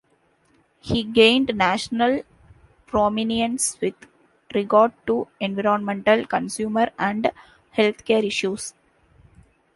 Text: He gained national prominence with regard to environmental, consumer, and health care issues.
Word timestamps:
He 0.79 1.03
gained 1.03 1.55
national 1.55 2.23
prominence 2.87 3.79
with 3.79 3.93
regard 4.55 4.93
to 5.05 5.27
environmental, 5.39 6.25
consumer, 6.25 6.89
and 6.97 7.29
health 7.69 8.03
care 8.03 8.25
issues. 8.25 8.73